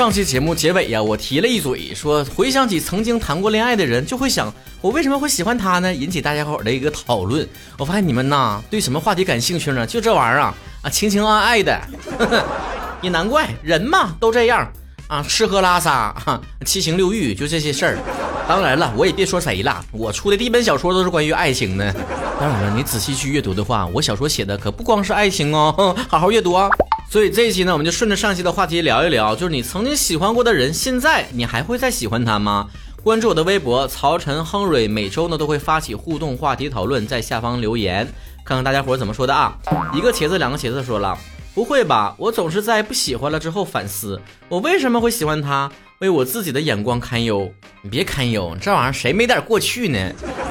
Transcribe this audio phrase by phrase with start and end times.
[0.00, 4.50] 上期节目结尾呀，我提了一嘴，说回想起曾经谈过恋爱的人，就会想
[4.80, 5.94] 我为什么会喜欢他呢？
[5.94, 7.46] 引起大家伙的一个讨论。
[7.76, 9.86] 我发现你们呐，对什么话题感兴趣呢？
[9.86, 11.78] 就这玩意儿啊，啊，情情爱爱的，
[13.02, 14.66] 也难怪人嘛都这样
[15.06, 16.16] 啊，吃喝拉撒，
[16.64, 17.98] 七情六欲，就这些事儿。
[18.48, 21.94] 当然了，我也别说谁了，我出的第一本小说都是关于爱情的。
[22.40, 26.70] 当然了，你仔细去阅读的话，我小说写的可不光是爱情哦， 好好阅读啊。
[27.10, 32.68] 所以这一期呢，我们就顺着上期的话题聊一聊，就是你曾经喜欢过的人，现在你还会再喜欢他吗？
[33.02, 38.06] 关注我的微博曹晨亨瑞，每周呢都会发起互动话题讨论，在下方留言，
[38.44, 39.58] 看看大家伙怎么说的啊。
[39.92, 41.18] 一个茄子，两个茄子说了，
[41.52, 42.14] 不会吧？
[42.16, 45.68] 我总是在不喜欢了之后反思，我为什么会喜欢他？
[46.00, 49.98] 为我自己的眼光堪忧，你别堪忧，这玩意儿谁没点过去呢？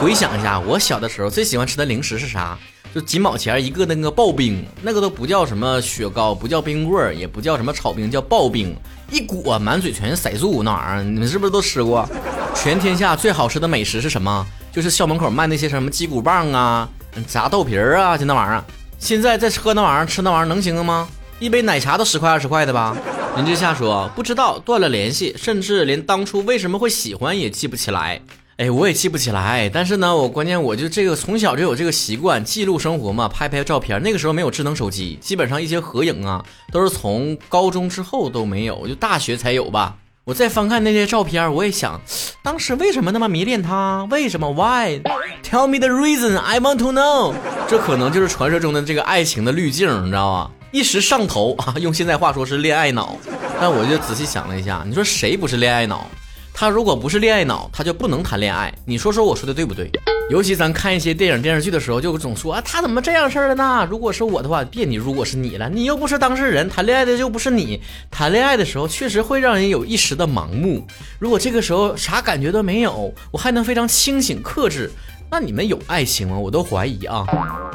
[0.00, 2.58] 回想一下，我小的时候最喜欢吃的零食是啥？
[2.92, 8.74] 就几毛钱一个那个刨冰，那个都不叫什么雪糕，不叫冰棍儿，也不叫什么炒冰，叫刨冰，
[9.08, 12.08] 一裹满嘴全是色素，那玩意儿你们是不是都吃过？
[12.52, 14.44] 全天下最好吃的美食是什么？
[14.72, 16.88] 就是校门口卖那些什么鸡骨棒啊、
[17.28, 18.64] 炸豆皮儿啊，就那玩意儿。
[18.98, 21.06] 现在再喝那玩意儿，吃那玩意儿能行吗？
[21.38, 22.96] 一杯奶茶都十块二十块的吧？
[23.36, 28.18] 林之夏说不知道，断了联系，甚至连当初为什么会喜欢也记不起来。
[28.56, 29.70] 哎，我也记不起来。
[29.72, 34.02] 但是呢，我关键我就这个从小就有这个习惯，记录生活嘛，拍拍照片。
[34.02, 39.94] 那个时候没有智能手机，基本上一些合影啊，都是从高中之后都没有，就大学才有吧。
[40.24, 42.00] 我再翻看那些照片，我也想，
[42.42, 44.08] 当时为什么那么迷恋他？
[44.10, 46.38] 为什么？Why？Tell me the reason.
[46.38, 47.34] I want to know.
[47.68, 50.50] 这可能就是传说中的这个爱情的滤镜，你知道吗？
[50.76, 53.16] 一时上头啊，用现在话说是恋爱脑。
[53.58, 56.06] 但我就仔细想了一下，你说谁不是恋爱脑？
[56.52, 58.70] 他如果不是恋爱脑，他就不能谈恋爱。
[58.84, 59.90] 你说说我说的对不对？
[60.28, 63.88] 尤其咱看一些电影电视剧的时候，就总说啊，他怎么这样事儿了呢？
[63.90, 67.80] 如果是我的话，别你如果是你了，你又不是当事人，谈恋爱的又不是你，
[68.10, 70.86] 谈恋爱的时候确实会让人有一时的盲目。
[71.18, 74.90] 如果这个时候啥感觉都没有，我还能非常清醒克制，
[75.30, 76.38] 那你们有爱情吗？
[76.38, 77.26] 我都怀疑啊。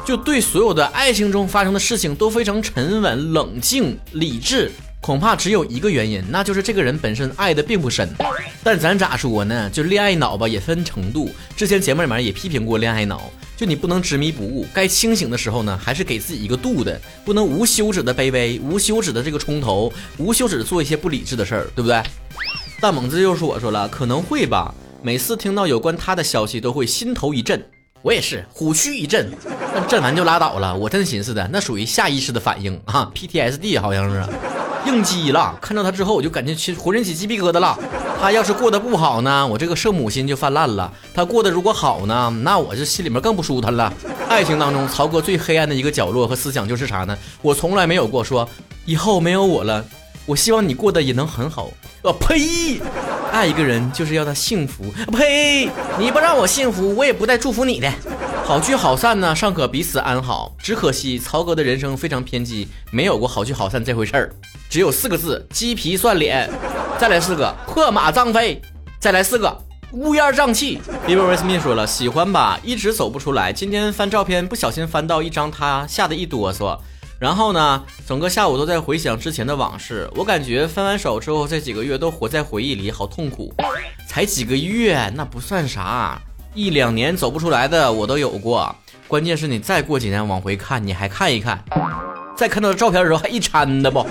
[0.04, 4.70] 就对所有的爱情中发生的事情都非常沉稳、冷静、理智，
[5.00, 8.08] 恐怕只有一个原因，那就是这个人本身爱的并不深。
[8.64, 9.70] 但咱咋说呢？
[9.70, 11.30] 就恋爱脑吧，也分程度。
[11.56, 22.02] 之前节目里面也批评过恋爱脑，就你不能执迷不悟，该清醒的时候呢，还是给自己一个度的，不能无休止的卑微，无休止的这个冲头，无休止的做一些不理智的事儿，对不对？
[22.80, 24.74] 大猛子又说我说了，可能会吧。
[25.04, 27.60] 每次听到有关他的消息，都会心头一震。
[28.02, 29.30] 我也是虎躯一震，
[29.74, 30.76] 那震完就拉倒了。
[30.76, 34.24] 我真寻思的，那属于下意识的反应啊，PTSD 好像是
[34.86, 35.58] 应激了。
[35.60, 37.76] 看到他之后，我就感觉起浑身起鸡皮疙瘩了。
[38.20, 43.92] 他要是过得不好呢，我这个圣母心就泛滥了；他过得如果好呢，那我这心里面更不舒坦了。
[44.28, 47.18] 爱情当中，曹哥最黑暗的一个角落和思想就是啥呢？
[47.40, 48.48] 我从来没有过说
[48.84, 49.84] 以后没有我了，
[50.26, 51.70] 我希望你过得也能很好。
[52.02, 52.80] 呃，呸！
[53.32, 54.84] 爱一个人就是要他幸福。
[55.10, 55.66] 呸！
[55.98, 57.90] 你不让我幸福，我也不带祝福你的。
[58.44, 60.54] 好聚好散呢，尚可彼此安好。
[60.58, 64.30] 只可惜曹哥的人生非常偏激，没有过好聚好散这回事儿。
[64.68, 66.50] 只有四个字：鸡皮蒜脸。
[66.98, 68.60] 再来四个：破马张飞。
[69.00, 69.56] 再来四个：
[69.92, 70.78] 乌烟瘴气。
[71.06, 73.50] b i b e r Smith 说了，喜欢吧，一直走不出来。
[73.50, 76.78] 今天翻照片，不小心翻到一张他，吓得一哆嗦。
[77.22, 80.10] 然后呢，整个下午都在回想之前的往事。
[80.16, 83.54] 我感觉分完手之后，这几个月都活在回忆里，好痛苦。
[84.08, 86.20] 才几个月，那不算啥，
[86.52, 88.74] 一两年走不出来的我都有过。
[89.06, 91.62] 关键是你再过几年往回看，你还看一看，
[92.36, 94.04] 再看到照片的时候还一掺的不？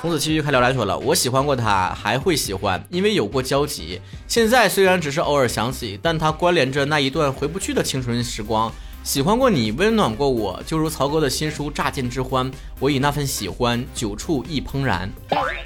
[0.00, 4.00] 孔子继续开聊来说了，我喜欢过他，还会喜欢，因为有过交集。
[4.26, 8.72] 现在虽然只是偶尔想起，但他关联着那一段回不去的青春时光。
[9.02, 15.10] 喜欢过你，温暖过我，就如曹哥的新书《乍见之欢》，我以那份喜欢，久处亦怦然。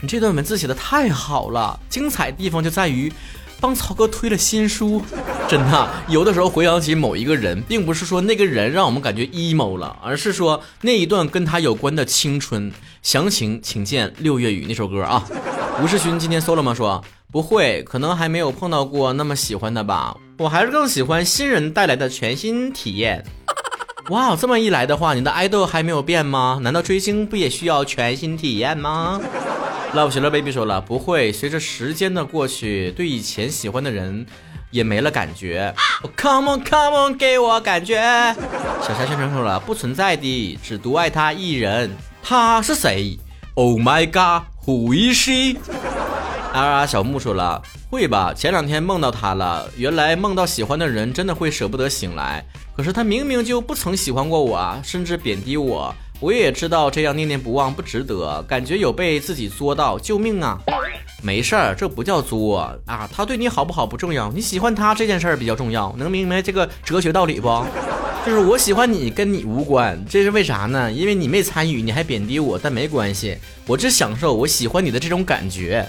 [0.00, 3.12] 你这段文字写的太好了，精彩地方就在于
[3.60, 5.02] 帮曹哥推了新书。
[5.48, 12.72] 真的，有的时候回想起某一个人，并不是说那个人让我们感觉 emo 了，而是说那一段跟他有关的青春。
[13.02, 15.22] 详情请见《六月雨》那首歌啊。
[15.82, 16.72] 吴世勋今天搜了吗？
[16.72, 20.16] 说不会，可能还没有碰到过那么喜欢的吧。
[20.36, 23.24] 我还是更喜欢新人带来的全新体验。
[24.10, 26.58] 哇，这么一来的话，你的爱豆还没有变吗？
[26.62, 29.20] 难道追星不也需要全新体验吗
[29.94, 31.30] ？Love 喜乐 baby 说了，不会。
[31.32, 34.26] 随着时间的过去，对以前喜欢的人
[34.72, 35.72] 也没了感觉。
[36.16, 37.96] Come on come on，给我感觉。
[38.82, 41.90] 小夏宣传说了，不存在的，只独爱他一人。
[42.22, 43.16] 他是谁
[43.54, 44.48] ？Oh my god！
[44.56, 45.12] 虎一
[46.54, 46.86] 啊，啊！
[46.86, 47.60] 小木说了，
[47.90, 48.32] 会吧？
[48.32, 49.68] 前两天梦到他了。
[49.76, 52.44] 原来梦到喜欢的人，真的会舍不得醒来。
[52.76, 55.92] 可是他明明就不曾喜欢过我啊，甚至贬低我。
[56.20, 60.56] 我也知道这样念念不忘不值得，感觉有被自己作到，救命啊！
[61.24, 67.48] 没事儿，这不叫作啊，他对你好不好不重要，你喜欢他这件事儿比较重要，能明白这个哲学道理不？
[68.24, 70.90] 就是我喜欢你跟你无关，这是为啥呢？
[70.92, 73.36] 因为你没参与，你还贬低我，但没关系，
[73.66, 75.84] 我只享受我喜欢你的这种感觉，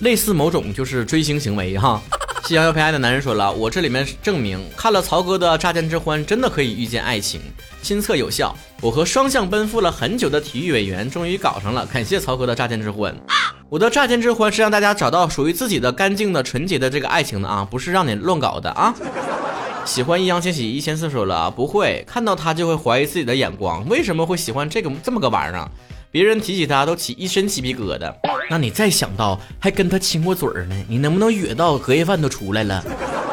[0.00, 2.00] 类似某种就是追星行为哈。
[2.46, 7.40] 夕阳要陪爱的男人说了，我这里面证明看了曹哥的《乍见之欢》，真的可以遇见爱情，
[7.80, 8.54] 亲测有效。
[8.82, 13.10] 我和双向奔赴了很久的体育委员终于搞上了，感谢曹哥的《乍见之欢》。
[13.70, 18.94] 我的《乍见之欢》是让大家找到属于自己的干净的、纯洁的这个爱情的啊，不是让你乱搞的啊。
[19.86, 25.70] 喜欢易烊千玺一千四说了，不会看到他就会怀疑自己的眼光，为什么会喜欢这个这么个玩意儿？
[26.14, 28.14] 别人提起他都起一身鸡皮疙瘩。
[28.48, 32.84] 那你再想到还跟他亲过嘴儿呢，你能不能哕到隔夜饭都出来了？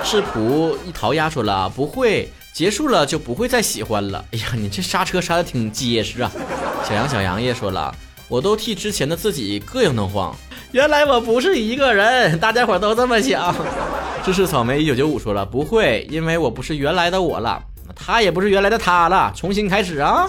[0.04, 4.26] 世仆一桃鸭说了不会，结束了就不会再喜欢了。
[4.32, 6.32] 哎呀，你这刹车刹的挺结实啊。
[6.84, 7.94] 小杨小杨也说了，
[8.28, 10.36] 我都替之前的自己膈应得慌。
[10.72, 13.56] 原来我不是一个人，大家伙都这么想。
[14.26, 17.62] 芝士草莓一九九五说了不会，因为我不是原来的我了，
[17.96, 20.28] 他也不是原来的他了，重新开始啊。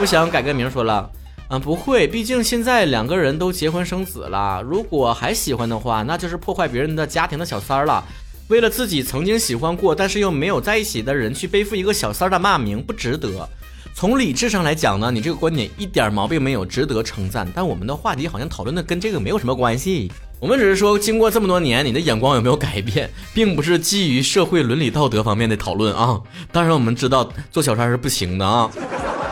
[0.00, 1.08] 不想改个名说了。
[1.48, 4.60] 嗯，不会，毕竟现在两个人都结婚生子了。
[4.62, 8.04] 如果还喜欢的话，那就是破坏别人的家庭的小三儿了。
[8.48, 13.48] 为了自己曾经喜欢过，但是又没有在一起的人去背负一个小三儿的骂名，不值得。
[13.94, 17.50] 从理智上来讲呢，你这个观点一点毛病没有，值得称赞。
[17.54, 20.10] 但我们的话题好像讨论的跟这个没有什么关系。
[20.38, 26.20] 我们只是说，经过这么多年，你的眼光有没有改变，并不是基于社会伦理道德方面的讨论啊。
[26.52, 28.70] 当然，我们知道做小三是不行的啊。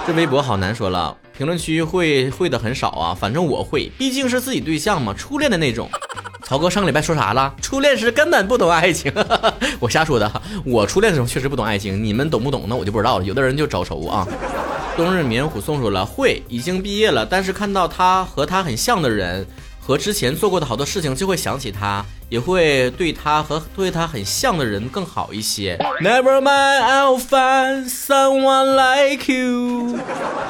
[0.07, 1.17] 这微博好难说了。
[1.37, 5.91] 评论区会会的很少啊，反正我会，毕竟是自己对象嘛，初恋的那种。
[6.45, 7.53] 曹哥上个礼拜说啥了？
[7.61, 9.13] 初恋时根本不懂爱情，
[9.81, 10.31] 我瞎说的。
[10.65, 12.67] 我初恋的时候确实不懂爱情，你们懂不懂？
[12.69, 13.25] 那我就不知道了。
[13.25, 14.27] 有的人就找抽啊。
[14.97, 19.45] 冬日棉虎送说了，会，已经毕业了，但是看到他和他很像的人。
[19.87, 25.77] 和之前做过的好多事情，就会想起他，也会对他和对他很像的人更好一些。
[26.01, 29.99] Never mind, I'll find someone like you。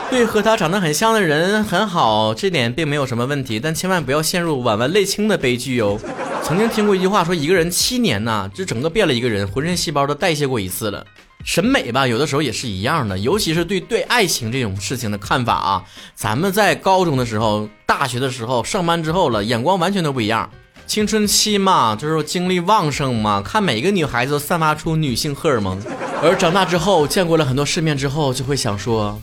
[0.08, 5.98] 对和他长得很像的人很好，这点并没有什么问题，但千万不要陷入晚晚泪倾的悲剧哟。
[6.44, 11.04] 曾经听过一句话，说一个人七年呐，就整个变了一个人，浑身细胞都代谢过一次了。
[11.44, 15.84] 审美吧，有的时候也是一样的，尤其是对对爱情这种事情的看法啊。
[16.14, 20.50] 咱们在高中的时候、大学的时候、上班之后了，眼光完全都不一样。
[20.86, 25.80] 青春期嘛，就是精力旺盛嘛，看每个女孩子散发出女性荷尔蒙。
[26.22, 29.20] 而长大之后，见过了很多世面之后，就会想说，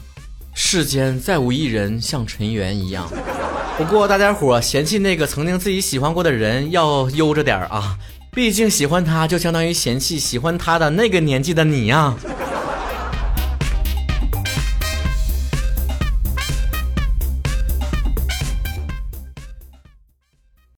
[0.53, 3.09] 世间再无一人像陈圆一样。
[3.77, 7.97] 不过大家伙嫌弃那个曾经自己喜欢过的人，要悠着点啊。
[8.33, 12.15] 毕竟喜欢他，就相当于嫌弃喜欢他的那个年纪的你呀。